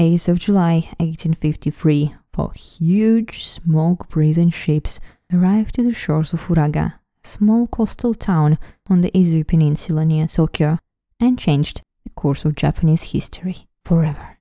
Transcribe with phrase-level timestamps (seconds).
[0.00, 4.98] 8th of July 1853, four huge smoke breathing ships
[5.30, 8.56] arrived to the shores of Uraga, a small coastal town
[8.88, 10.78] on the Izu Peninsula near Tokyo,
[11.20, 14.38] and changed the course of Japanese history forever.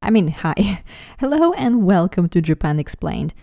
[0.00, 0.82] I mean, hi,
[1.18, 3.34] hello, and welcome to Japan Explained.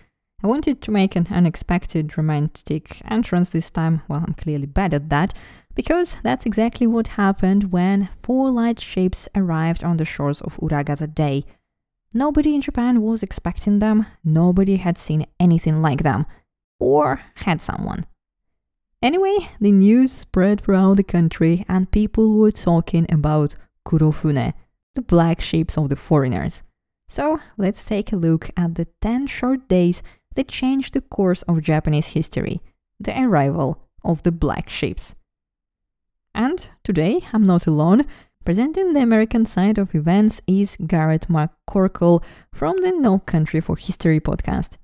[0.43, 5.09] I wanted to make an unexpected romantic entrance this time, well, I'm clearly bad at
[5.09, 5.35] that,
[5.75, 10.97] because that's exactly what happened when four light ships arrived on the shores of Uraga
[10.97, 11.45] that day.
[12.13, 16.25] Nobody in Japan was expecting them, nobody had seen anything like them,
[16.79, 18.05] or had someone.
[19.01, 23.55] Anyway, the news spread throughout the country, and people were talking about
[23.85, 24.53] Kurofune,
[24.95, 26.63] the black ships of the foreigners.
[27.07, 30.03] So let's take a look at the 10 short days
[30.35, 32.61] that changed the course of Japanese history,
[32.99, 35.15] the arrival of the black ships.
[36.39, 38.05] And today, I'm not alone.
[38.45, 44.21] Presenting the American side of events is Garrett McCorkle from the No Country for History
[44.21, 44.77] podcast.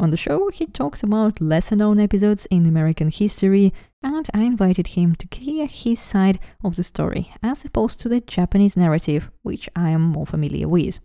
[0.00, 4.88] On the show, he talks about lesser known episodes in American history, and I invited
[4.88, 9.68] him to clear his side of the story as opposed to the Japanese narrative, which
[9.76, 10.98] I am more familiar with.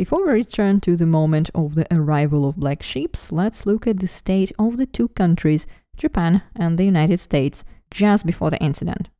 [0.00, 4.00] Before we return to the moment of the arrival of black ships, let's look at
[4.00, 9.10] the state of the two countries, Japan and the United States, just before the incident.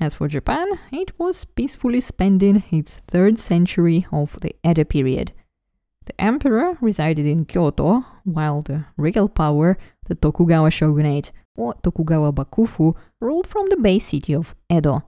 [0.00, 5.30] As for Japan, it was peacefully spending its third century of the Edo period.
[6.06, 12.96] The emperor resided in Kyoto, while the regal power, the Tokugawa shogunate, or Tokugawa Bakufu,
[13.20, 15.04] ruled from the base city of Edo.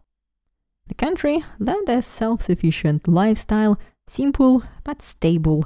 [0.87, 5.65] The country led a self sufficient lifestyle simple but stable.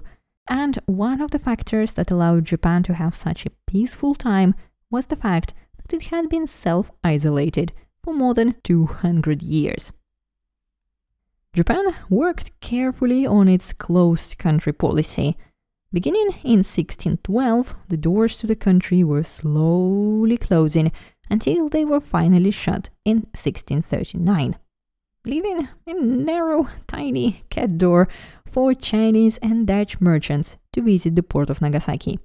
[0.48, 4.55] And one of the factors that allowed Japan to have such a peaceful time
[4.91, 7.72] was the fact that it had been self isolated
[8.03, 9.93] for more than 200 years.
[11.53, 15.37] Japan worked carefully on its closed country policy.
[15.93, 20.93] Beginning in 1612, the doors to the country were slowly closing
[21.31, 24.56] until they were finally shut in 1639
[25.26, 28.09] leaving a narrow, tiny cat door
[28.50, 32.19] for Chinese and Dutch merchants to visit the port of Nagasaki.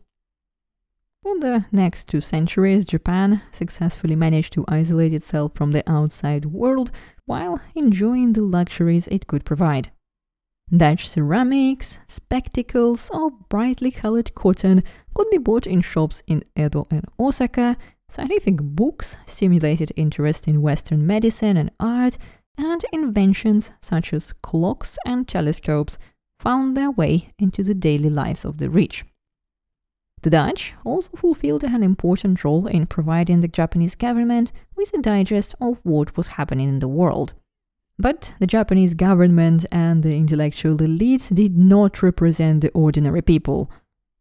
[1.24, 6.92] For the next two centuries, Japan successfully managed to isolate itself from the outside world
[7.26, 9.92] while enjoying the luxuries it could provide.
[10.76, 14.84] Dutch ceramics, spectacles, or brightly colored cotton
[15.14, 17.78] could be bought in shops in Edo and Osaka.
[18.10, 22.18] Scientific books stimulated interest in Western medicine and art,
[22.58, 25.98] and inventions such as clocks and telescopes
[26.40, 29.06] found their way into the daily lives of the rich.
[30.24, 35.56] The Dutch also fulfilled an important role in providing the Japanese government with a digest
[35.60, 37.34] of what was happening in the world.
[37.98, 43.70] But the Japanese government and the intellectual elites did not represent the ordinary people.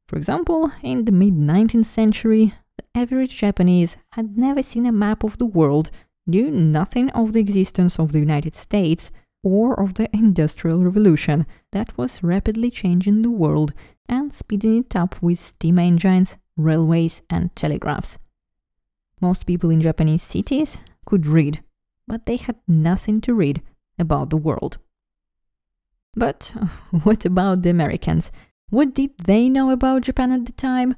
[0.06, 5.22] For example, in the mid 19th century, the average Japanese had never seen a map
[5.22, 5.90] of the world
[6.30, 9.10] knew nothing of the existence of the United States
[9.42, 13.72] or of the Industrial Revolution that was rapidly changing the world
[14.08, 18.18] and speeding it up with steam engines, railways, and telegraphs.
[19.20, 21.62] Most people in Japanese cities could read,
[22.06, 23.62] but they had nothing to read
[23.98, 24.78] about the world.
[26.14, 26.52] But
[27.02, 28.32] what about the Americans?
[28.70, 30.94] What did they know about Japan at the time?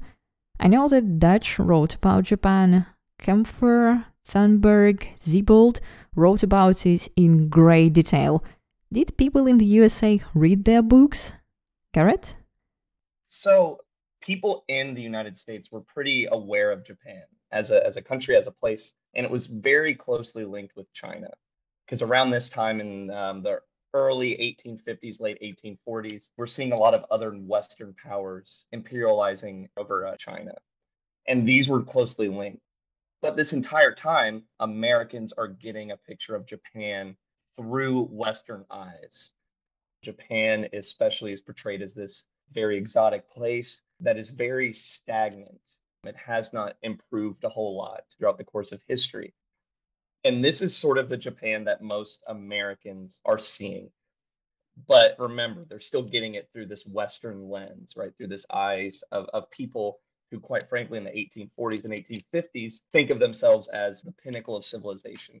[0.59, 2.85] I know that Dutch wrote about Japan,
[3.19, 5.79] Kaempfer, Thunberg, Siebold
[6.15, 8.43] wrote about it in great detail.
[8.91, 11.33] Did people in the USA read their books?
[11.93, 12.35] Garrett?
[13.29, 13.79] So,
[14.21, 18.35] people in the United States were pretty aware of Japan as a, as a country,
[18.35, 21.29] as a place, and it was very closely linked with China.
[21.85, 23.59] Because around this time in um, the
[23.93, 30.15] early 1850s, late 1840s, we're seeing a lot of other Western powers imperializing over uh,
[30.15, 30.53] China.
[31.27, 32.61] And these were closely linked.
[33.23, 37.15] But this entire time, Americans are getting a picture of Japan
[37.55, 39.31] through Western eyes.
[40.01, 45.61] Japan, especially, is portrayed as this very exotic place that is very stagnant.
[46.03, 49.33] It has not improved a whole lot throughout the course of history.
[50.25, 53.89] And this is sort of the Japan that most Americans are seeing.
[54.85, 58.11] But remember, they're still getting it through this Western lens, right?
[58.17, 60.01] Through this eyes of, of people
[60.33, 64.65] who, quite frankly, in the 1840s and 1850s, think of themselves as the pinnacle of
[64.65, 65.39] civilization.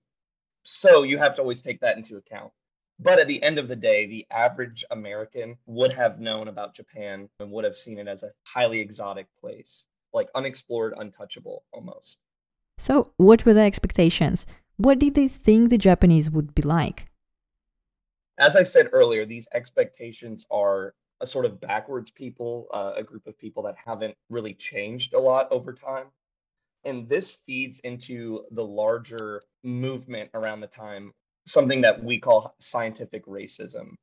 [0.65, 2.51] So you have to always take that into account.
[2.99, 7.27] But at the end of the day, the average American would have known about Japan
[7.39, 12.19] and would have seen it as a highly exotic place, like unexplored, untouchable almost.
[12.77, 14.45] So, what were their expectations?
[14.77, 17.07] What did they think the Japanese would be like?
[18.37, 23.27] As I said earlier, these expectations are a sort of backwards people, uh, a group
[23.27, 26.07] of people that haven't really changed a lot over time.
[26.85, 31.13] And this feeds into the larger movement around the time,
[31.45, 33.95] something that we call scientific racism.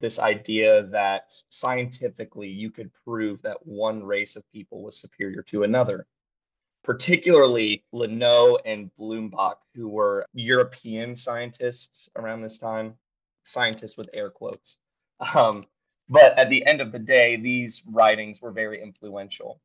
[0.00, 5.62] This idea that scientifically you could prove that one race of people was superior to
[5.62, 6.06] another.
[6.82, 12.94] Particularly Linnaeus and Blumenbach, who were European scientists around this time,
[13.42, 14.78] scientists with air quotes.
[15.34, 15.62] Um,
[16.10, 19.60] but at the end of the day, these writings were very influential.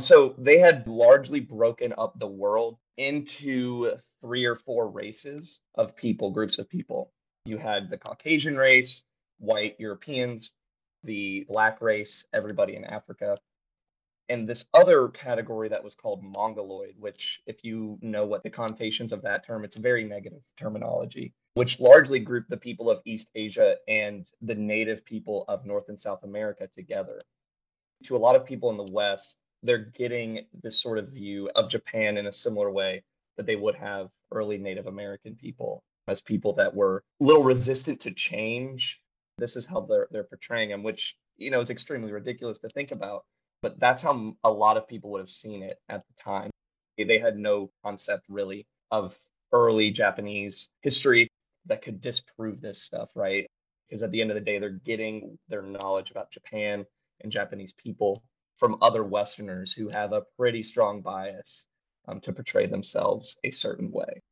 [0.00, 6.30] So they had largely broken up the world into three or four races of people,
[6.30, 7.12] groups of people.
[7.44, 9.04] You had the Caucasian race,
[9.38, 10.50] white Europeans,
[11.04, 13.36] the black race, everybody in Africa,
[14.28, 19.12] and this other category that was called Mongoloid, which, if you know what the connotations
[19.12, 23.76] of that term, it's very negative terminology, which largely grouped the people of East Asia
[23.88, 27.18] and the native people of North and South America together.
[28.04, 31.70] To a lot of people in the West, they're getting this sort of view of
[31.70, 33.02] Japan in a similar way
[33.36, 38.00] that they would have early Native American people as people that were a little resistant
[38.00, 39.00] to change.
[39.38, 42.92] This is how they're they're portraying them, which you know is extremely ridiculous to think
[42.92, 43.24] about.
[43.62, 46.50] But that's how a lot of people would have seen it at the time.
[46.96, 49.16] They had no concept really of
[49.52, 51.28] early Japanese history
[51.66, 53.46] that could disprove this stuff, right?
[53.88, 56.84] Because at the end of the day, they're getting their knowledge about Japan
[57.20, 58.22] and Japanese people
[58.56, 61.64] from other Westerners who have a pretty strong bias
[62.08, 64.22] um, to portray themselves a certain way.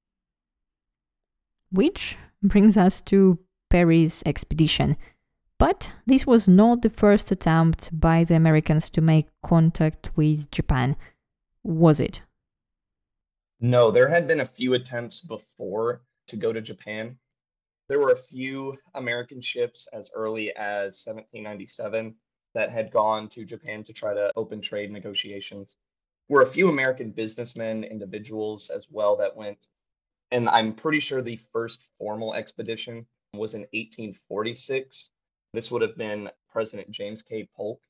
[1.70, 3.38] Which brings us to
[3.70, 4.96] Perry's expedition.
[5.58, 10.96] But this was not the first attempt by the Americans to make contact with Japan,
[11.62, 12.20] was it?
[13.58, 17.18] No, there had been a few attempts before to go to Japan.
[17.88, 22.14] There were a few American ships as early as 1797
[22.52, 25.76] that had gone to Japan to try to open trade negotiations.
[26.28, 29.58] Were a few American businessmen, individuals as well that went.
[30.32, 35.12] And I'm pretty sure the first formal expedition was in 1846
[35.56, 37.48] this would have been President James K.
[37.56, 37.80] Polk.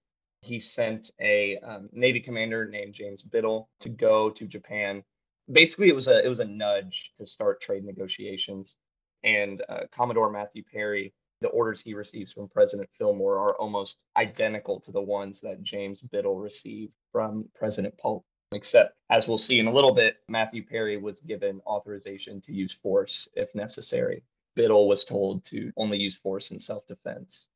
[0.41, 5.03] He sent a um, Navy commander named James Biddle to go to Japan.
[5.51, 8.77] Basically, it was a it was a nudge to start trade negotiations.
[9.25, 14.79] And uh, Commodore Matthew Perry, the orders he receives from President Fillmore are almost identical
[14.81, 18.25] to the ones that James Biddle received from President Polk.
[18.53, 22.73] Except, as we'll see in a little bit, Matthew Perry was given authorization to use
[22.73, 24.23] force if necessary.
[24.55, 27.49] Biddle was told to only use force in self defense.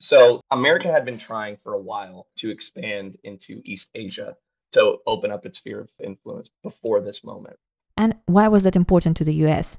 [0.00, 4.36] So America had been trying for a while to expand into East Asia
[4.72, 7.56] to open up its sphere of influence before this moment.
[7.96, 9.76] And why was that important to the US?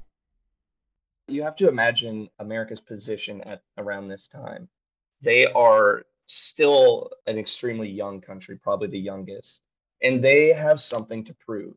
[1.28, 4.68] You have to imagine America's position at around this time.
[5.22, 9.62] They are still an extremely young country, probably the youngest,
[10.02, 11.74] and they have something to prove.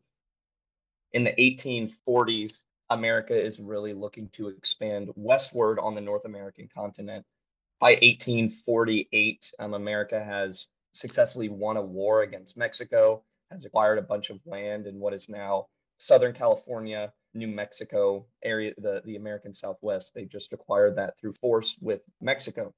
[1.12, 7.24] In the 1840s, America is really looking to expand westward on the North American continent
[7.84, 14.30] by 1848, um, America has successfully won a war against Mexico, has acquired a bunch
[14.30, 15.66] of land in what is now
[15.98, 20.14] Southern California, New Mexico area, the, the American Southwest.
[20.14, 22.72] They just acquired that through force with Mexico.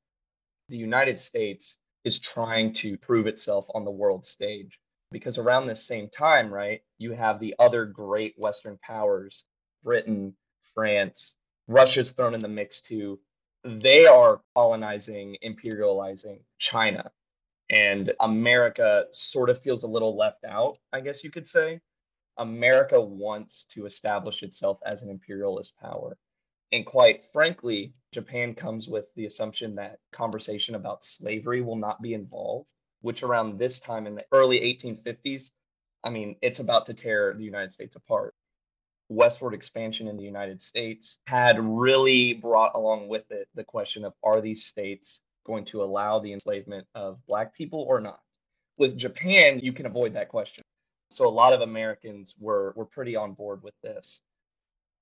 [0.71, 4.81] The United States is trying to prove itself on the world stage
[5.13, 9.45] because around this same time, right, you have the other great Western powers,
[9.85, 10.35] Britain,
[10.75, 11.37] France,
[11.69, 13.21] Russia's thrown in the mix too
[13.67, 17.11] they are colonizing, imperializing China.
[17.69, 21.81] And America sort of feels a little left out, I guess you could say.
[22.39, 26.17] America wants to establish itself as an imperialist power.
[26.73, 32.15] And quite frankly, Japan comes with the assumption that conversation about slavery will not be
[32.15, 32.69] involved,
[33.01, 35.51] which around this time in the early 1850s,
[36.05, 38.35] I mean, it's about to tear the United States apart
[39.09, 44.13] westward expansion in the United States had really brought along with it the question of
[44.23, 48.21] are these states going to allow the enslavement of Black people or not?
[48.79, 50.63] With Japan, you can avoid that question.
[51.11, 54.21] So a lot of Americans were, were pretty on board with this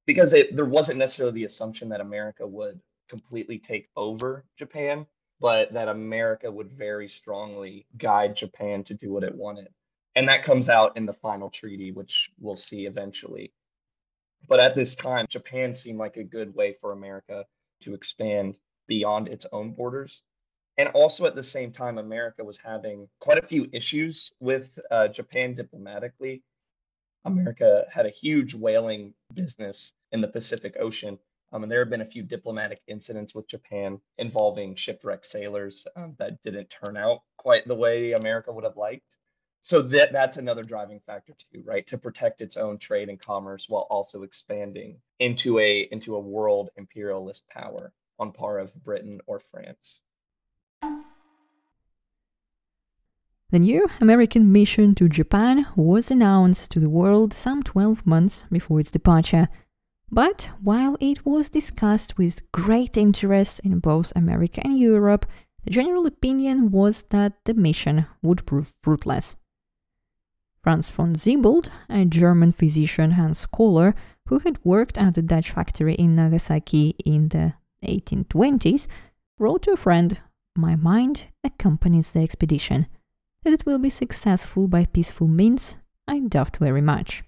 [0.06, 5.06] because it, there wasn't necessarily the assumption that America would completely take over Japan,
[5.40, 9.68] but that America would very strongly guide Japan to do what it wanted.
[10.14, 13.52] And that comes out in the final treaty, which we'll see eventually.
[14.46, 17.46] But at this time, Japan seemed like a good way for America
[17.82, 20.22] to expand beyond its own borders.
[20.76, 25.08] And also at the same time, America was having quite a few issues with uh,
[25.08, 26.42] Japan diplomatically.
[27.24, 31.18] America had a huge whaling business in the Pacific Ocean.
[31.52, 36.16] Um, and there have been a few diplomatic incidents with Japan involving shipwrecked sailors um,
[36.18, 39.16] that didn't turn out quite the way America would have liked.
[39.64, 41.86] So that that's another driving factor too, right?
[41.86, 46.68] To protect its own trade and commerce while also expanding into a into a world
[46.76, 50.02] imperialist power on par of Britain or France.
[53.48, 58.80] The new American mission to Japan was announced to the world some 12 months before
[58.80, 59.48] its departure.
[60.10, 65.24] But while it was discussed with great interest in both America and Europe,
[65.64, 69.36] the general opinion was that the mission would prove fruitless.
[70.64, 73.94] Franz von Siebold, a German physician and scholar
[74.28, 77.52] who had worked at the Dutch factory in Nagasaki in the
[77.84, 78.86] 1820s,
[79.38, 80.16] wrote to a friend,
[80.56, 82.86] My mind accompanies the expedition.
[83.42, 85.76] That it will be successful by peaceful means,
[86.08, 87.24] I doubt very much.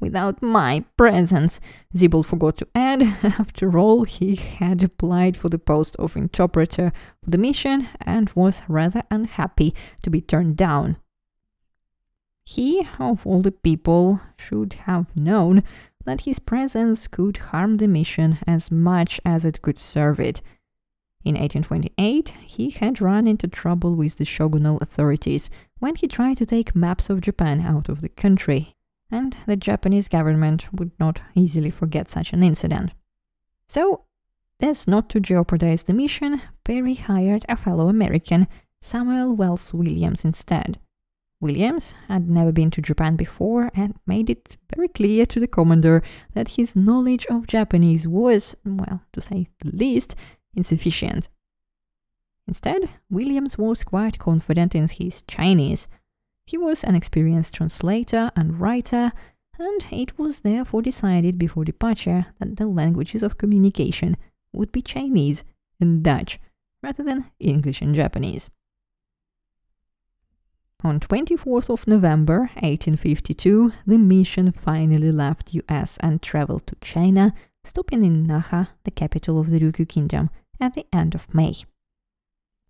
[0.00, 1.60] Without my presence,
[1.94, 7.30] Siebold forgot to add, after all, he had applied for the post of interpreter for
[7.30, 9.72] the mission and was rather unhappy
[10.02, 10.96] to be turned down.
[12.50, 15.62] He, of all the people, should have known
[16.06, 20.40] that his presence could harm the mission as much as it could serve it.
[21.22, 26.46] In 1828, he had run into trouble with the shogunal authorities when he tried to
[26.46, 28.74] take maps of Japan out of the country,
[29.10, 32.92] and the Japanese government would not easily forget such an incident.
[33.66, 34.04] So,
[34.58, 38.48] as not to jeopardize the mission, Perry hired a fellow American,
[38.80, 40.78] Samuel Wells Williams, instead.
[41.40, 46.02] Williams had never been to Japan before and made it very clear to the commander
[46.34, 50.16] that his knowledge of Japanese was, well, to say the least,
[50.54, 51.28] insufficient.
[52.48, 55.86] Instead, Williams was quite confident in his Chinese.
[56.46, 59.12] He was an experienced translator and writer,
[59.58, 64.16] and it was therefore decided before departure that the languages of communication
[64.52, 65.44] would be Chinese
[65.80, 66.40] and Dutch
[66.82, 68.50] rather than English and Japanese.
[70.84, 78.04] On 24th of November 1852, the mission finally left US and traveled to China, stopping
[78.04, 80.30] in Naha, the capital of the Ryukyu Kingdom,
[80.60, 81.54] at the end of May.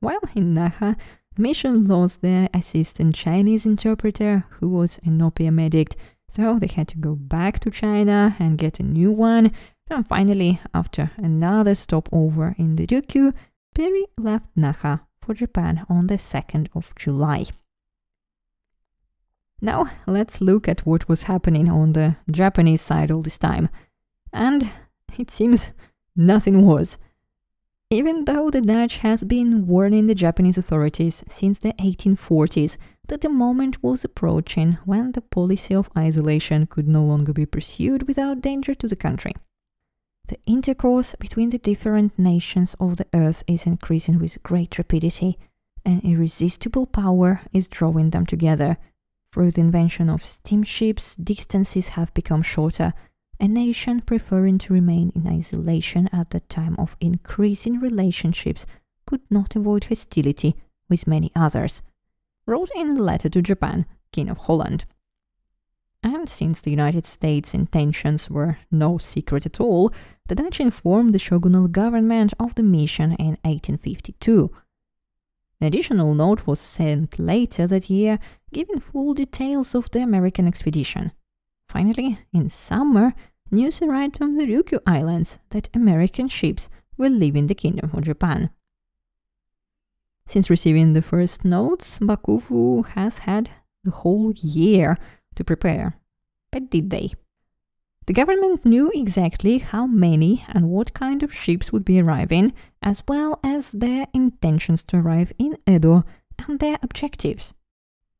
[0.00, 0.96] While in Naha,
[1.36, 5.94] the mission lost their assistant Chinese interpreter, who was an opium addict,
[6.30, 9.52] so they had to go back to China and get a new one.
[9.90, 13.34] And finally, after another stopover in the Ryukyu,
[13.74, 17.44] Perry left Naha for Japan on the 2nd of July.
[19.60, 23.68] Now let's look at what was happening on the Japanese side all this time.
[24.32, 24.70] And
[25.18, 25.70] it seems
[26.14, 26.98] nothing was.
[27.90, 32.76] Even though the Dutch has been warning the Japanese authorities since the 1840s
[33.08, 38.06] that the moment was approaching when the policy of isolation could no longer be pursued
[38.06, 39.32] without danger to the country.
[40.28, 45.38] The intercourse between the different nations of the earth is increasing with great rapidity,
[45.86, 48.76] and irresistible power is drawing them together
[49.32, 52.94] through the invention of steamships, distances have become shorter,
[53.40, 58.66] a nation preferring to remain in isolation at the time of increasing relationships
[59.06, 60.56] could not avoid hostility
[60.88, 61.82] with many others,
[62.46, 64.84] wrote in a letter to Japan, King of Holland.
[66.02, 69.92] And since the United States' intentions were no secret at all,
[70.26, 74.50] the Dutch informed the shogunal government of the mission in 1852
[75.60, 78.18] an additional note was sent later that year,
[78.52, 81.12] giving full details of the American expedition.
[81.68, 83.14] Finally, in summer,
[83.50, 88.50] news arrived from the Ryukyu Islands that American ships were leaving the Kingdom of Japan.
[90.26, 93.50] Since receiving the first notes, Bakufu has had
[93.84, 94.98] the whole year
[95.36, 95.98] to prepare.
[96.50, 97.12] But did they?
[98.06, 103.02] The government knew exactly how many and what kind of ships would be arriving, as
[103.06, 106.04] well as their intentions to arrive in Edo
[106.46, 107.52] and their objectives.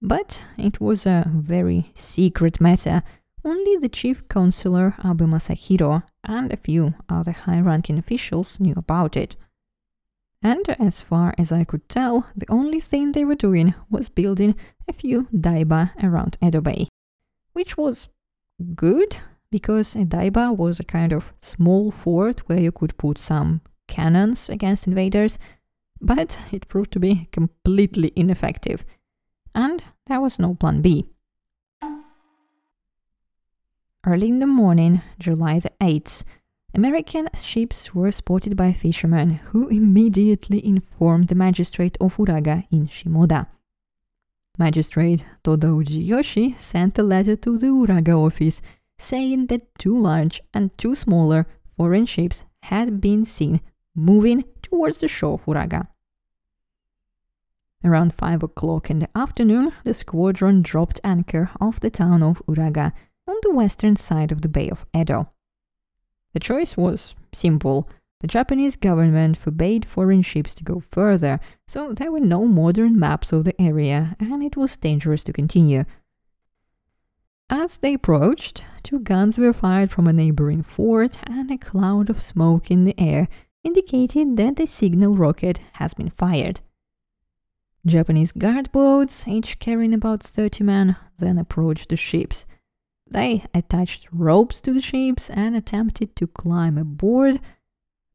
[0.01, 3.03] But it was a very secret matter.
[3.45, 9.17] Only the chief counselor Abe Masahiro and a few other high ranking officials knew about
[9.17, 9.37] it.
[10.43, 14.55] And as far as I could tell, the only thing they were doing was building
[14.87, 16.89] a few daiba around Edo Bay,
[17.53, 18.09] which was
[18.75, 19.17] good
[19.51, 24.49] because a daiba was a kind of small fort where you could put some cannons
[24.49, 25.39] against invaders,
[26.01, 28.85] but it proved to be completely ineffective.
[29.59, 31.09] And there was no plan B.
[34.07, 36.23] Early in the morning, July the 8th,
[36.77, 43.49] American ships were spotted by fishermen who immediately informed the magistrate of Uraga in Shimoda.
[44.57, 48.63] Magistrate Toda Ujiyoshi sent a letter to the Uraga office
[48.97, 53.61] saying that two large and two smaller foreign ships had been seen
[53.93, 55.89] moving towards the shore of Uraga.
[57.85, 62.93] Around 5 o'clock in the afternoon, the squadron dropped anchor off the town of Uraga
[63.29, 65.31] on the western side of the Bay of Edo.
[66.35, 67.89] The choice was simple.
[68.21, 73.33] The Japanese government forbade foreign ships to go further, so there were no modern maps
[73.33, 75.85] of the area and it was dangerous to continue.
[77.49, 82.21] As they approached, two guns were fired from a neighboring fort and a cloud of
[82.21, 83.29] smoke in the air
[83.63, 86.61] indicated that the signal rocket has been fired.
[87.87, 92.45] Japanese guard boats, each carrying about 30 men, then approached the ships.
[93.11, 97.41] They attached ropes to the ships and attempted to climb aboard.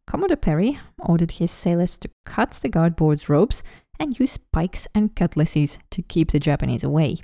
[0.06, 3.64] Commodore Perry ordered his sailors to cut the guard boats' ropes
[4.00, 7.18] and use pikes and cutlasses to keep the Japanese away.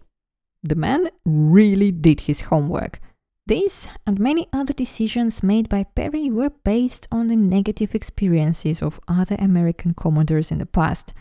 [0.63, 2.99] The man really did his homework.
[3.47, 8.99] These and many other decisions made by Perry were based on the negative experiences of
[9.07, 11.13] other American commodores in the past.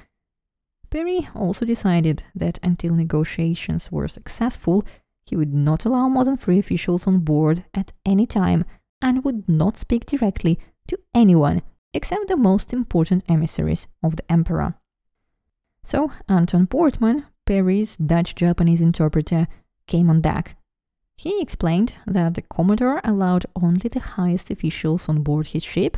[0.91, 4.85] Perry also decided that until negotiations were successful,
[5.27, 8.65] he would not allow more than three officials on board at any time
[9.03, 14.75] and would not speak directly to anyone except the most important emissaries of the emperor.
[15.85, 19.47] So Anton Portman, Perry's Dutch Japanese interpreter,
[19.87, 20.57] came on deck.
[21.17, 25.97] He explained that the Commodore allowed only the highest officials on board his ship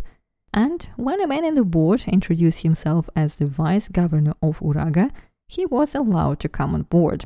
[0.53, 5.11] and when a man in the board introduced himself as the vice governor of Uraga,
[5.47, 7.25] he was allowed to come on board.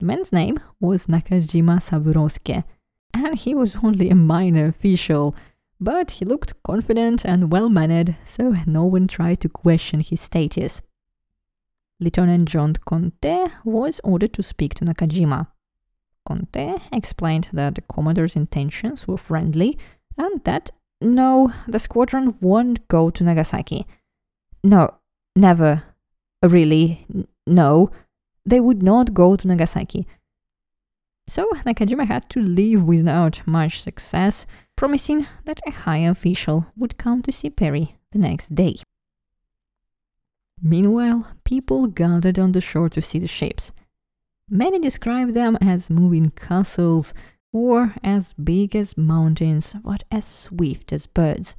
[0.00, 2.64] The man's name was Nakajima Saburosuke,
[3.14, 5.34] and he was only a minor official,
[5.80, 10.82] but he looked confident and well mannered, so no one tried to question his status.
[12.00, 15.46] Lieutenant John Contee was ordered to speak to Nakajima.
[16.26, 19.78] Contee explained that the Commodore's intentions were friendly
[20.18, 20.70] and that
[21.02, 23.86] no, the squadron won't go to Nagasaki.
[24.64, 24.94] No,
[25.36, 25.82] never.
[26.42, 27.06] Really,
[27.46, 27.90] no.
[28.44, 30.06] They would not go to Nagasaki.
[31.28, 37.22] So Nakajima had to leave without much success, promising that a high official would come
[37.22, 38.76] to see Perry the next day.
[40.60, 43.72] Meanwhile, people gathered on the shore to see the ships.
[44.48, 47.14] Many described them as moving castles
[47.52, 51.54] or as big as mountains, but as swift as birds.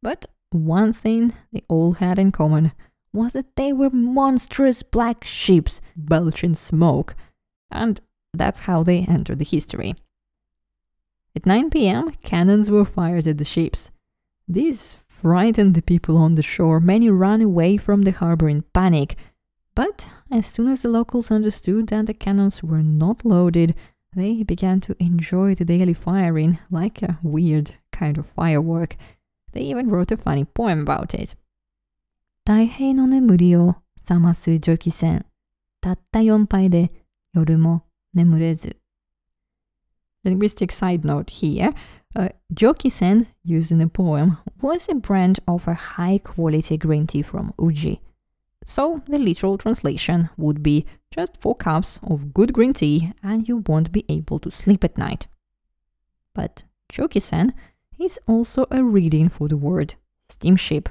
[0.00, 2.72] But one thing they all had in common
[3.12, 7.14] was that they were monstrous black ships belching smoke,
[7.70, 8.00] and
[8.32, 9.94] that's how they entered the history.
[11.36, 13.90] At 9 pm, cannons were fired at the ships.
[14.46, 16.80] This frightened the people on the shore.
[16.80, 19.16] Many ran away from the harbor in panic.
[19.74, 23.74] But as soon as the locals understood that the cannons were not loaded,
[24.15, 28.95] they began to enjoy the daily firing like a weird kind of firework.
[29.53, 31.35] They even wrote a funny poem about it.
[32.45, 35.25] 太平の眠りを覚ます蒸気船。
[35.81, 36.91] たった4杯で
[37.33, 37.83] 夜も
[38.13, 38.77] 眠れず。
[40.23, 41.73] Linguistic side note here.
[42.15, 47.21] Uh, Joki-sen, used in the poem, was a brand of a high quality green tea
[47.21, 48.01] from Uji.
[48.64, 53.64] So the literal translation would be just four cups of good green tea and you
[53.66, 55.26] won't be able to sleep at night.
[56.34, 57.54] But Joki-sen
[57.98, 59.94] is also a reading for the word
[60.28, 60.88] steamship.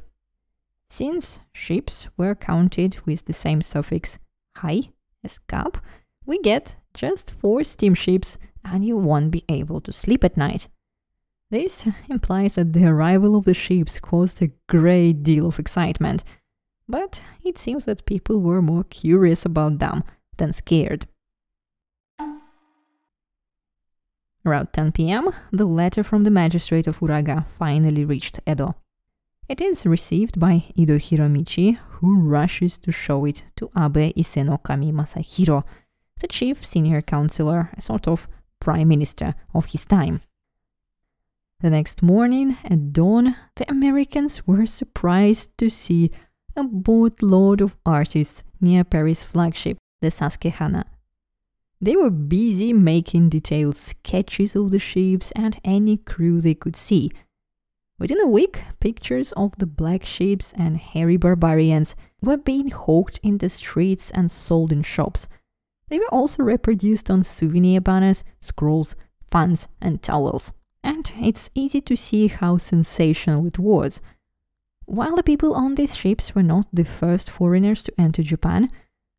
[0.90, 4.20] Since ships were counted with the same suffix
[4.58, 4.92] hai
[5.24, 5.78] as cup,
[6.26, 10.68] we get just four steamships and you won't be able to sleep at night.
[11.50, 16.24] This implies that the arrival of the ships caused a great deal of excitement
[16.88, 20.04] but it seems that people were more curious about them
[20.38, 21.08] than scared.
[24.44, 28.76] Around 10 pm, the letter from the magistrate of Uraga finally reached Edo.
[29.48, 35.63] It is received by Ido Hiromichi, who rushes to show it to Abe Isenokami Masahiro,
[36.20, 38.28] the chief senior counselor, a sort of
[38.60, 40.22] prime minister of his time.
[41.60, 46.10] The next morning, at dawn, the Americans were surprised to see
[46.56, 50.86] a boatload of artists near Perry's flagship, the Susquehanna.
[51.80, 57.12] They were busy making detailed sketches of the ships and any crew they could see.
[57.98, 63.38] Within a week, pictures of the black ships and hairy barbarians were being hawked in
[63.38, 65.28] the streets and sold in shops.
[65.90, 68.96] They were also reproduced on souvenir banners, scrolls,
[69.32, 70.54] fans, and towels.
[70.84, 74.02] and it's easy to see how sensational it was.
[74.91, 78.67] While the people on these ships were not the first foreigners to enter Japan,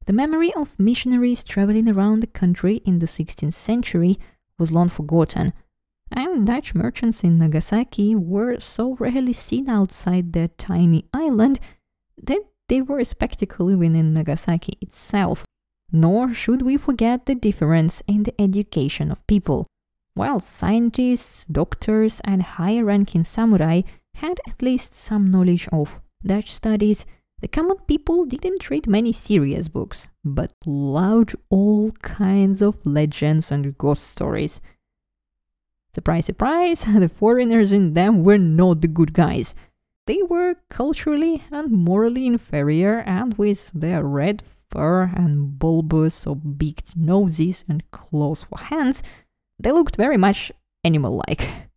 [0.05, 4.19] the memory of missionaries traveling around the country in the 16th century
[4.59, 5.55] was long forgotten,
[6.11, 11.59] and Dutch merchants in Nagasaki were so rarely seen outside their tiny island
[12.23, 15.47] that they were a spectacle even in Nagasaki itself.
[15.91, 19.67] Nor should we forget the difference in the education of people.
[20.13, 23.81] While scientists, doctors, and higher ranking samurai
[24.15, 27.05] had at least some knowledge of Dutch studies,
[27.41, 33.77] the common people didn't read many serious books, but loved all kinds of legends and
[33.77, 34.61] ghost stories.
[35.93, 39.55] Surprise, surprise, the foreigners in them were not the good guys.
[40.07, 46.97] They were culturally and morally inferior, and with their red fur and bulbous or beaked
[46.97, 49.03] noses and claws for hands,
[49.59, 50.51] they looked very much
[50.85, 51.47] animal like.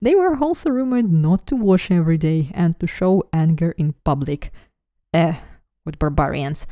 [0.00, 4.52] They were also rumored not to wash every day and to show anger in public.
[5.12, 5.36] Eh,
[5.82, 6.66] what barbarians.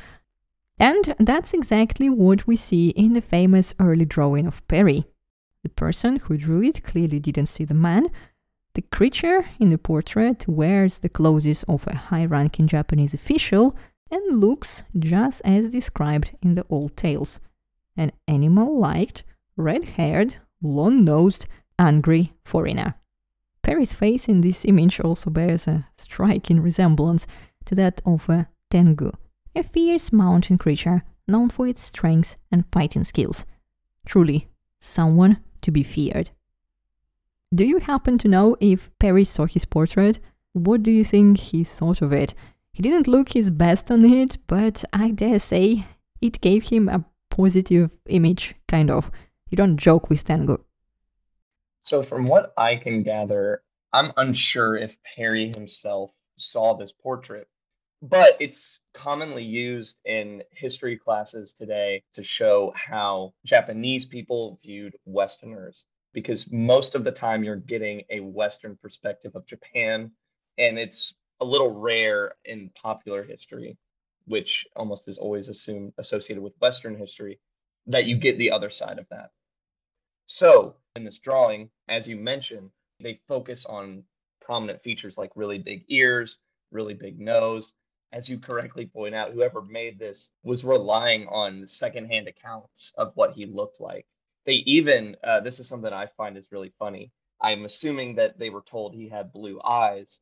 [0.78, 5.06] And that's exactly what we see in the famous early drawing of Perry.
[5.62, 8.08] The person who drew it clearly didn't see the man.
[8.74, 13.74] The creature in the portrait wears the clothes of a high ranking Japanese official
[14.10, 17.40] and looks just as described in the old tales
[17.96, 19.24] an animal liked,
[19.56, 21.46] red haired, long nosed,
[21.78, 22.94] angry foreigner.
[23.66, 27.26] Perry's face in this image also bears a striking resemblance
[27.64, 29.10] to that of a Tengu,
[29.56, 33.44] a fierce mountain creature known for its strength and fighting skills.
[34.06, 34.46] Truly,
[34.78, 36.30] someone to be feared.
[37.52, 40.20] Do you happen to know if Perry saw his portrait?
[40.52, 42.34] What do you think he thought of it?
[42.72, 45.86] He didn't look his best on it, but I dare say
[46.20, 49.10] it gave him a positive image, kind of.
[49.50, 50.58] You don't joke with Tengu.
[51.86, 57.46] So, from what I can gather, I'm unsure if Perry himself saw this portrait,
[58.02, 65.84] but it's commonly used in history classes today to show how Japanese people viewed Westerners,
[66.12, 70.10] because most of the time you're getting a Western perspective of Japan,
[70.58, 73.78] and it's a little rare in popular history,
[74.24, 77.38] which almost is always assumed associated with Western history,
[77.86, 79.30] that you get the other side of that.
[80.26, 84.02] So, in this drawing, as you mentioned, they focus on
[84.40, 86.38] prominent features like really big ears,
[86.72, 87.74] really big nose.
[88.12, 93.34] As you correctly point out, whoever made this was relying on secondhand accounts of what
[93.34, 94.06] he looked like.
[94.46, 97.10] They even, uh, this is something I find is really funny.
[97.40, 100.20] I'm assuming that they were told he had blue eyes,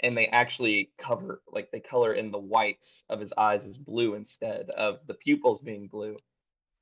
[0.00, 4.14] and they actually cover, like, they color in the whites of his eyes as blue
[4.14, 6.16] instead of the pupils being blue,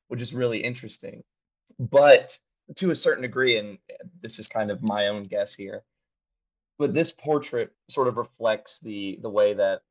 [0.09, 1.23] which is really interesting.
[1.79, 2.39] But
[2.77, 3.79] to a certain degree, and
[4.23, 5.83] this is kind of my own guess here,
[6.79, 9.83] but this portrait sort of reflects the the way that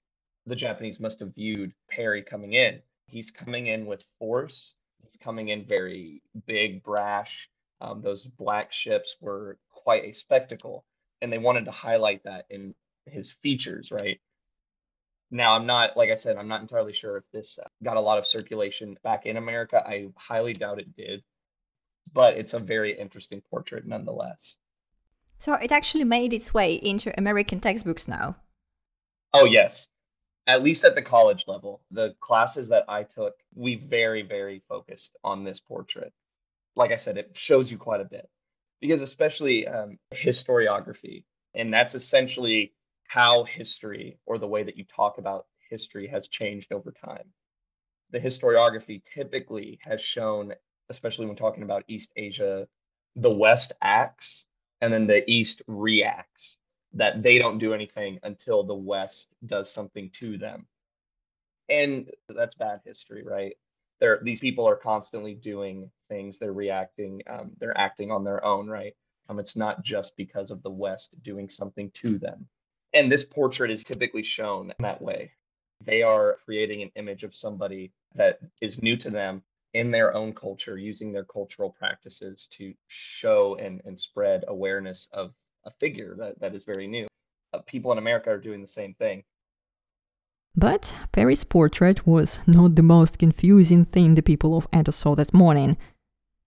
[0.46, 2.82] the Japanese must have viewed Perry coming in.
[3.08, 4.76] He's coming in with force.
[5.04, 7.50] He's coming in very big, brash.
[7.82, 10.86] Um, those black ships were quite a spectacle,
[11.22, 12.74] and they wanted to highlight that in
[13.06, 14.20] his features, right?
[15.30, 18.18] Now, I'm not, like I said, I'm not entirely sure if this got a lot
[18.18, 19.84] of circulation back in America.
[19.86, 21.24] I highly doubt it did
[22.14, 24.58] but it's a very interesting portrait nonetheless.
[25.40, 28.38] So it actually made its way into American textbooks now.
[29.34, 29.88] Oh, yes.
[30.48, 31.82] At least at the college level.
[31.92, 36.14] The classes that I took, we very, very focused on this portrait.
[36.76, 38.30] Like I said, it shows you quite a bit
[38.80, 42.74] because, especially um, historiography, and that's essentially
[43.08, 47.34] how history or the way that you talk about history has changed over time.
[48.12, 50.54] The historiography typically has shown
[50.90, 52.68] especially when talking about East Asia,
[53.16, 54.46] the West acts
[54.82, 56.58] and then the East reacts,
[56.94, 60.66] that they don't do anything until the West does something to them.
[61.70, 63.56] And that's bad history, right?
[64.00, 68.68] They're, these people are constantly doing things, they're reacting, um, they're acting on their own,
[68.68, 68.94] right?
[69.30, 72.48] Um, it's not just because of the West doing something to them.
[72.94, 75.32] And this portrait is typically shown that way.
[75.84, 80.34] They are creating an image of somebody that is new to them in their own
[80.34, 85.34] culture, using their cultural practices to show and, and spread awareness of
[85.66, 87.08] a figure that, that is very new.
[87.54, 89.24] Uh, people in America are doing the same thing.
[90.56, 95.34] But Perry's portrait was not the most confusing thing the people of Edo saw that
[95.34, 95.78] morning.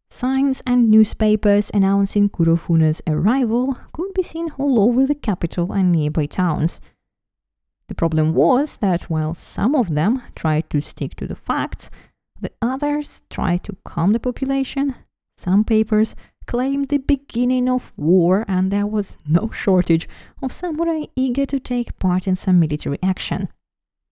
[0.09, 6.27] Signs and newspapers announcing Kurofune's arrival could be seen all over the capital and nearby
[6.27, 6.81] towns.
[7.87, 11.91] The problem was that while some of them tried to stick to the facts,
[12.41, 14.95] the others try to calm the population.
[15.37, 16.15] Some papers
[16.51, 20.09] proclaimed the beginning of war, and there was no shortage
[20.43, 23.49] of samurai eager to take part in some military action.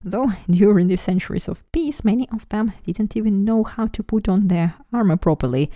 [0.01, 4.29] Though during the centuries of peace, many of them didn't even know how to put
[4.29, 5.69] on their armor properly.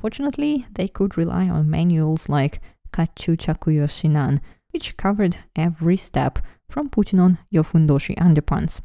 [0.00, 2.60] Fortunately, they could rely on manuals like
[2.92, 4.40] Kachu Chakuyo Shinan,
[4.72, 8.80] which covered every step from putting on your fundoshi underpants.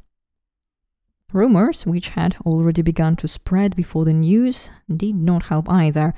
[1.33, 6.13] Rumors, which had already begun to spread before the news, did not help either.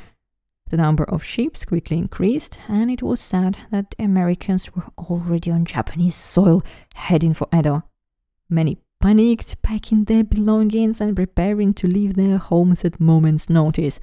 [0.69, 5.63] The number of ships quickly increased, and it was said that Americans were already on
[5.63, 6.63] Japanese soil
[6.95, 7.83] heading for Edo.
[8.49, 14.01] Many panicked, packing their belongings and preparing to leave their homes at moment's notice.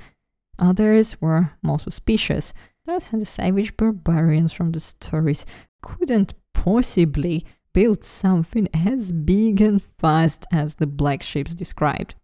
[0.59, 2.55] Others were more suspicious,
[2.89, 5.45] as the savage barbarians from the stories
[5.83, 12.15] couldn't possibly built something as big and fast as the black ships described.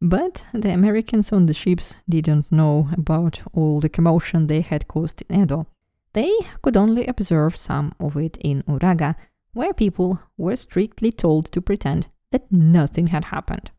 [0.00, 5.22] But the Americans on the ships didn't know about all the commotion they had caused
[5.28, 5.66] in Edo.
[6.12, 9.14] They could only observe some of it in Uraga,
[9.52, 13.70] where people were strictly told to pretend that nothing had happened.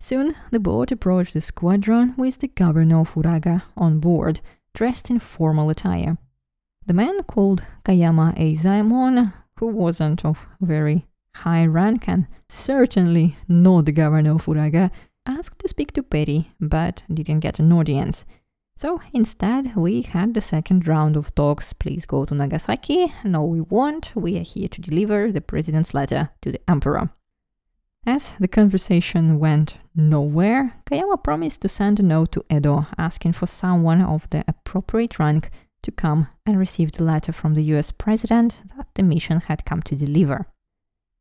[0.00, 4.40] Soon the boat approached the squadron with the governor of Uraga on board,
[4.74, 6.18] dressed in formal attire.
[6.88, 13.92] The man called Kayama Eizaemon, who wasn't of very high rank and certainly not the
[13.92, 14.90] governor of Uraga,
[15.26, 18.24] asked to speak to Perry, but didn't get an audience.
[18.74, 21.74] So instead, we had the second round of talks.
[21.74, 23.12] Please go to Nagasaki.
[23.22, 24.16] No, we won't.
[24.16, 27.10] We are here to deliver the president's letter to the emperor.
[28.06, 33.46] As the conversation went nowhere, Kayama promised to send a note to Edo asking for
[33.46, 35.50] someone of the appropriate rank
[35.82, 39.82] to come and receive the letter from the US president that the mission had come
[39.82, 40.46] to deliver.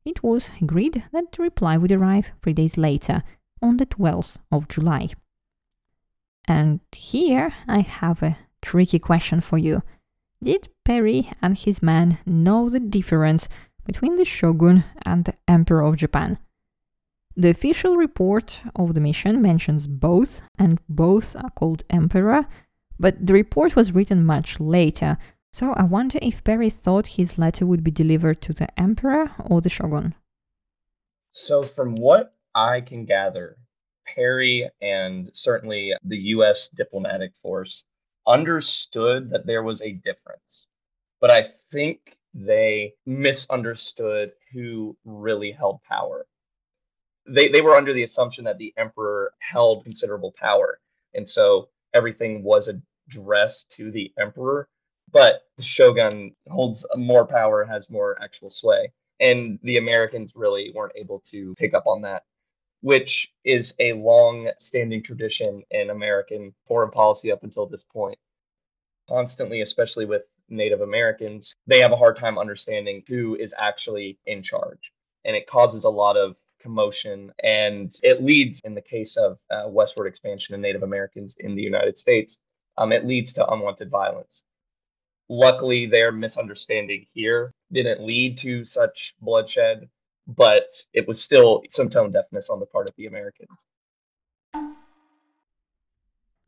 [0.05, 3.23] It was agreed that the reply would arrive three days later,
[3.61, 5.09] on the 12th of July.
[6.47, 9.83] And here I have a tricky question for you.
[10.41, 13.49] Did Perry and his men know the difference
[13.85, 16.37] between the shogun and the emperor of Japan?
[17.35, 22.47] The official report of the mission mentions both, and both are called emperor,
[22.99, 25.17] but the report was written much later,
[25.53, 29.61] so I wonder if Perry thought his letter would be delivered to the emperor or
[29.61, 30.15] the shogun.
[31.31, 33.57] So, from what I can gather,
[34.05, 37.85] Perry and certainly the US diplomatic force
[38.25, 40.67] understood that there was a difference.
[41.19, 46.27] But I think they misunderstood who really held power.
[47.27, 50.79] They, they were under the assumption that the emperor held considerable power.
[51.13, 54.69] And so everything was addressed to the emperor,
[55.11, 58.91] but the shogun holds more power, has more actual sway.
[59.19, 62.23] And the Americans really weren't able to pick up on that,
[62.81, 68.19] which is a long standing tradition in American foreign policy up until this point.
[69.09, 74.43] Constantly, especially with Native Americans, they have a hard time understanding who is actually in
[74.43, 74.91] charge.
[75.25, 76.35] And it causes a lot of
[76.67, 81.55] commotion, and it leads, in the case of uh, westward expansion and Native Americans in
[81.55, 82.39] the United States,
[82.77, 84.43] um, it leads to unwanted violence.
[85.29, 89.87] Luckily, their misunderstanding here didn't lead to such bloodshed,
[90.27, 93.57] but it was still some tone deafness on the part of the Americans.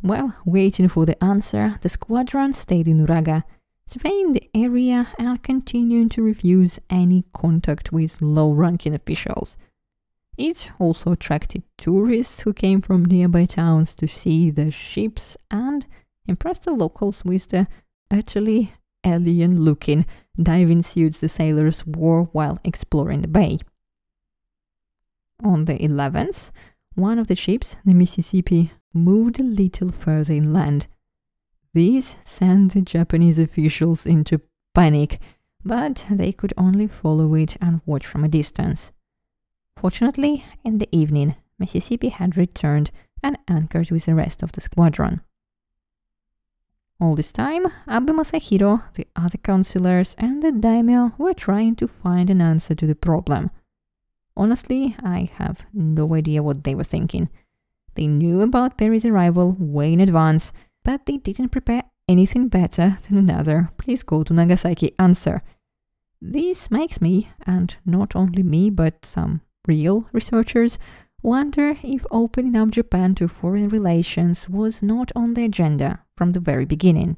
[0.02, 3.44] While waiting for the answer, the squadron stayed in Uraga,
[3.86, 9.58] surveying the area and continuing to refuse any contact with low ranking officials.
[10.39, 15.86] It also attracted tourists who came from nearby towns to see the ships and
[16.28, 17.67] impressed the locals with the
[18.10, 18.71] utterly
[19.06, 20.06] alien looking
[20.41, 23.60] diving suits the sailors wore while exploring the bay.
[25.43, 26.52] On the 11th,
[26.95, 30.88] one of the ships, the Mississippi, moved a little further inland.
[31.73, 34.39] This sent the Japanese officials into
[34.73, 35.19] panic,
[35.65, 38.93] but they could only follow it and watch from a distance.
[39.80, 42.92] Fortunately, in the evening, Mississippi had returned
[43.24, 45.22] and anchored with the rest of the squadron.
[47.00, 52.30] All this time, Abe Masahiro, the other councillors, and the daimyo were trying to find
[52.30, 53.52] an answer to the problem.
[54.36, 57.30] Honestly, I have no idea what they were thinking.
[57.96, 60.52] They knew about Perry's arrival way in advance,
[60.84, 65.42] but they didn't prepare anything better than another please go to Nagasaki answer.
[66.22, 70.80] This makes me, and not only me but some real researchers
[71.22, 76.40] wonder if opening up Japan to foreign relations was not on the agenda from the
[76.40, 77.18] very beginning.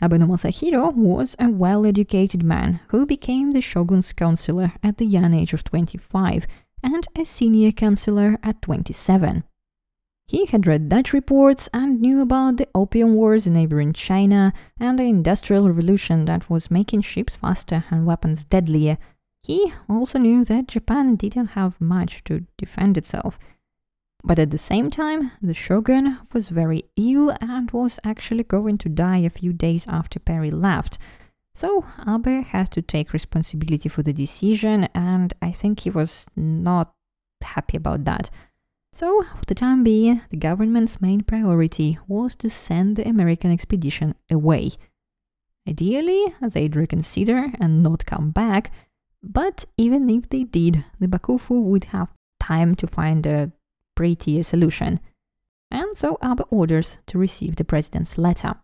[0.00, 5.34] Abeno Masahiro was a well educated man who became the shogun's counselor at the young
[5.34, 6.46] age of 25
[6.82, 9.42] and a senior counselor at 27.
[10.28, 14.98] He had read Dutch reports and knew about the opium wars in neighboring China and
[14.98, 18.98] the industrial revolution that was making ships faster and weapons deadlier.
[19.46, 23.38] He also knew that Japan didn't have much to defend itself.
[24.24, 28.88] But at the same time, the shogun was very ill and was actually going to
[28.88, 30.98] die a few days after Perry left.
[31.54, 36.92] So Abe had to take responsibility for the decision, and I think he was not
[37.40, 38.30] happy about that.
[38.92, 44.16] So, for the time being, the government's main priority was to send the American expedition
[44.28, 44.70] away.
[45.68, 48.72] Ideally, they'd reconsider and not come back,
[49.22, 52.08] but even if they did, the Bakufu would have
[52.40, 53.52] time to find a
[53.94, 55.00] prettier solution.
[55.70, 58.54] And so Abe orders to receive the president's letter.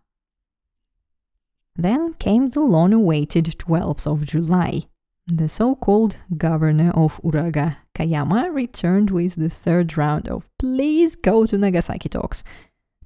[1.75, 4.83] Then came the long awaited 12th of July.
[5.25, 11.45] The so called governor of Uraga, Kayama, returned with the third round of please go
[11.45, 12.43] to Nagasaki talks.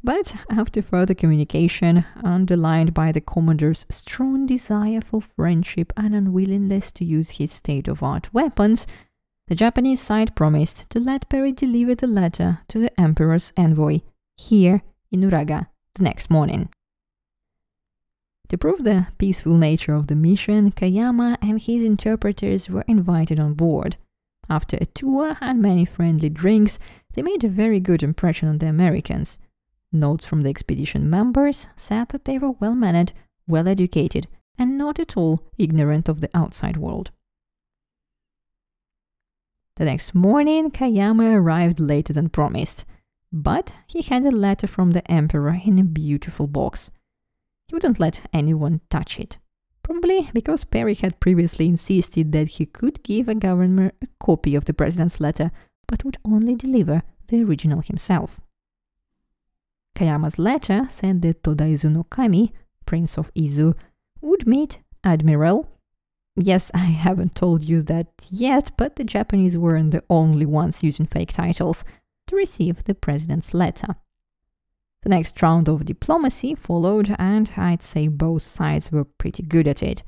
[0.03, 7.05] But after further communication, underlined by the commander's strong desire for friendship and unwillingness to
[7.05, 8.87] use his state of art weapons,
[9.47, 14.01] the Japanese side promised to let Perry deliver the letter to the emperor's envoy
[14.35, 16.69] here in Uraga the next morning.
[18.49, 23.55] To prove the peaceful nature of the mission, Kayama and his interpreters were invited on
[23.55, 23.97] board.
[24.49, 26.79] After a tour and many friendly drinks,
[27.13, 29.37] they made a very good impression on the Americans.
[29.91, 33.13] Notes from the expedition members said that they were well mannered,
[33.47, 37.11] well educated, and not at all ignorant of the outside world.
[39.77, 42.83] The next morning, Kayama arrived later than promised,
[43.31, 46.89] but he had a letter from the emperor in a beautiful box.
[47.67, 49.37] He wouldn't let anyone touch it.
[49.83, 54.65] Probably because Perry had previously insisted that he could give a governor a copy of
[54.65, 55.51] the president's letter,
[55.87, 58.41] but would only deliver the original himself.
[59.97, 62.53] Kayama's letter said that Toda Izu no Kami,
[62.85, 63.73] Prince of Izu,
[64.21, 65.67] would meet Admiral.
[66.35, 71.07] Yes, I haven't told you that yet, but the Japanese weren't the only ones using
[71.07, 71.83] fake titles
[72.27, 73.95] to receive the president's letter.
[75.01, 79.81] The next round of diplomacy followed, and I'd say both sides were pretty good at
[79.81, 80.03] it.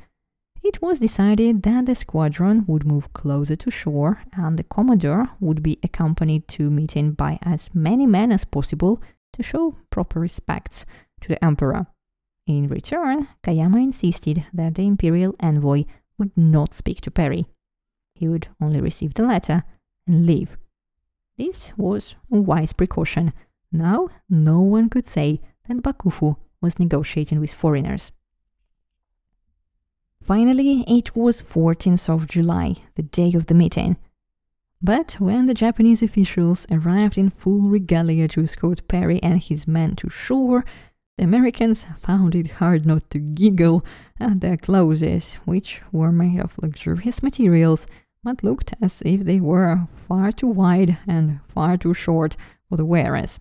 [0.61, 5.63] It was decided that the squadron would move closer to shore, and the commodore would
[5.63, 9.01] be accompanied to meeting by as many men as possible
[9.33, 10.85] to show proper respects
[11.21, 11.87] to the emperor.
[12.47, 15.85] In return, Kayama insisted that the imperial envoy
[16.17, 17.45] would not speak to Perry.
[18.15, 19.63] He would only receive the letter
[20.07, 20.57] and leave.
[21.37, 23.33] This was a wise precaution
[23.71, 28.11] now, no one could say that Bakufu was negotiating with foreigners.
[30.21, 33.97] Finally, it was 14th of July, the day of the meeting.
[34.81, 39.95] But when the Japanese officials arrived in full regalia to escort Perry and his men
[39.97, 40.63] to shore,
[41.17, 43.83] the Americans found it hard not to giggle
[44.21, 47.87] at their clothes, which were made of luxurious materials
[48.23, 52.37] but looked as if they were far too wide and far too short
[52.69, 53.39] for the wearers.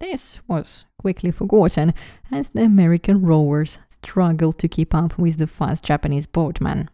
[0.00, 1.94] This was quickly forgotten
[2.30, 6.90] as the American rowers struggled to keep up with the fast Japanese boatmen.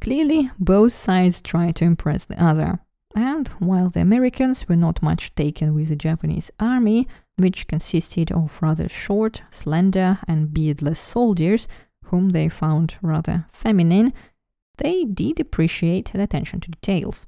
[0.00, 2.78] Clearly, both sides tried to impress the other,
[3.14, 8.60] and while the Americans were not much taken with the Japanese army, which consisted of
[8.62, 11.66] rather short, slender, and beardless soldiers,
[12.06, 14.12] whom they found rather feminine,
[14.78, 17.26] they did appreciate the attention to details.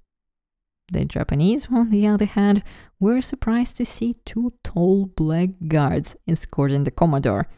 [0.92, 2.62] The Japanese, on the other hand,
[2.98, 7.48] were surprised to see two tall black guards escorting the Commodore.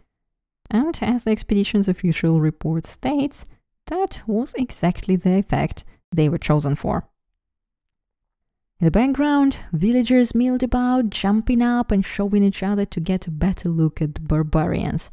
[0.70, 3.46] And as the expedition's official report states,
[3.92, 7.08] that was exactly the effect they were chosen for.
[8.80, 13.30] In the background, villagers milled about, jumping up and showing each other to get a
[13.30, 15.10] better look at the barbarians.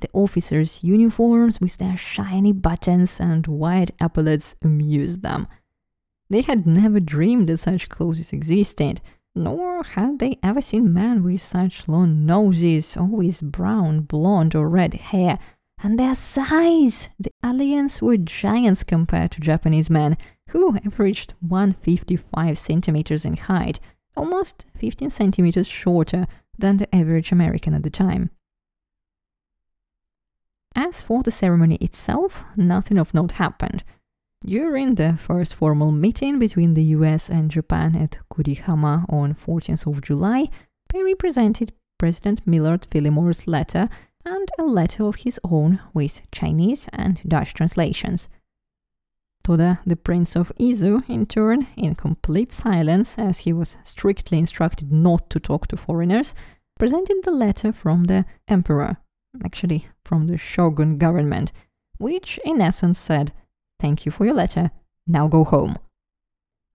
[0.00, 5.48] The officers' uniforms with their shiny buttons and white epaulets amused them.
[6.30, 9.00] They had never dreamed that such clothes existed,
[9.34, 14.94] nor had they ever seen men with such long noses, always brown, blonde, or red
[14.94, 15.38] hair.
[15.82, 17.10] And their size!
[17.18, 20.16] The aliens were giants compared to Japanese men,
[20.50, 23.78] who averaged 155 centimeters in height,
[24.16, 26.26] almost 15 centimeters shorter
[26.58, 28.30] than the average American at the time.
[30.74, 33.84] As for the ceremony itself, nothing of note happened.
[34.44, 40.02] During the first formal meeting between the US and Japan at Kurihama on 14th of
[40.02, 40.48] July,
[40.88, 43.88] Perry presented President Millard Fillmore's letter
[44.26, 48.28] and a letter of his own with Chinese and Dutch translations.
[49.44, 54.90] Toda, the Prince of Izu, in turn, in complete silence, as he was strictly instructed
[54.90, 56.34] not to talk to foreigners,
[56.78, 58.96] presented the letter from the emperor,
[59.44, 61.52] actually from the shogun government,
[61.98, 63.32] which in essence said,
[63.78, 64.72] Thank you for your letter,
[65.06, 65.78] now go home.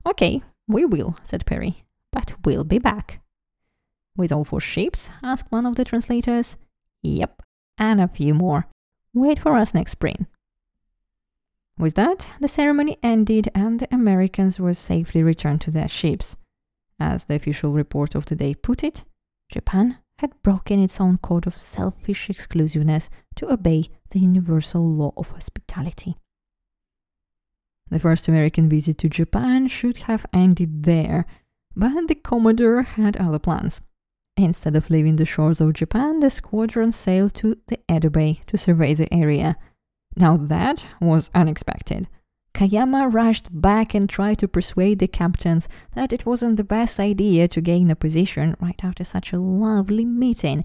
[0.05, 1.83] Okay, we will, said Perry,
[2.13, 3.21] but we'll be back.
[4.15, 5.09] With all four ships?
[5.21, 6.55] asked one of the translators.
[7.03, 7.41] Yep,
[7.77, 8.67] and a few more.
[9.13, 10.27] Wait for us next spring.
[11.77, 16.35] With that, the ceremony ended and the Americans were safely returned to their ships.
[16.99, 19.03] As the official report of the day put it,
[19.51, 25.31] Japan had broken its own code of selfish exclusiveness to obey the universal law of
[25.31, 26.15] hospitality.
[27.89, 31.25] The first American visit to Japan should have ended there,
[31.75, 33.81] but the Commodore had other plans.
[34.37, 38.57] Instead of leaving the shores of Japan, the squadron sailed to the Edo Bay to
[38.57, 39.57] survey the area.
[40.15, 42.07] Now that was unexpected.
[42.53, 47.47] Kayama rushed back and tried to persuade the captains that it wasn't the best idea
[47.47, 50.63] to gain a position right after such a lovely meeting.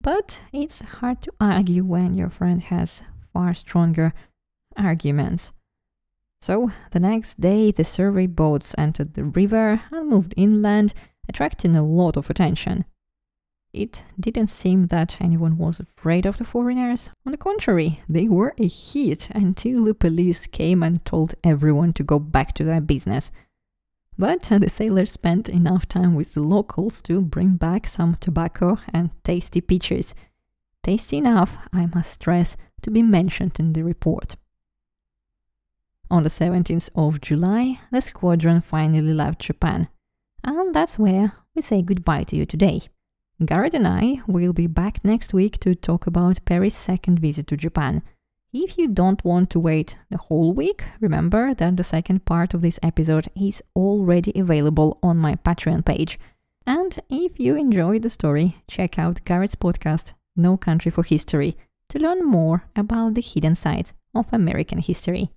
[0.00, 4.12] But it's hard to argue when your friend has far stronger
[4.76, 5.52] arguments.
[6.40, 10.92] So the next day, the survey boats entered the river and moved inland,
[11.28, 12.84] attracting a lot of attention.
[13.72, 17.08] It didn't seem that anyone was afraid of the foreigners.
[17.24, 22.04] On the contrary, they were a hit until the police came and told everyone to
[22.04, 23.30] go back to their business.
[24.18, 29.10] But the sailors spent enough time with the locals to bring back some tobacco and
[29.24, 30.14] tasty peaches.
[30.82, 34.36] Tasty enough, I must stress, to be mentioned in the report.
[36.10, 39.88] On the 17th of July, the squadron finally left Japan.
[40.44, 42.82] And that's where we say goodbye to you today.
[43.44, 47.56] Garrett and I will be back next week to talk about Perry's second visit to
[47.56, 48.02] Japan.
[48.52, 52.60] If you don't want to wait the whole week, remember that the second part of
[52.60, 56.18] this episode is already available on my Patreon page.
[56.66, 61.56] And if you enjoyed the story, check out Garrett's podcast, No Country for History,
[61.88, 65.30] to learn more about the hidden sides of American history.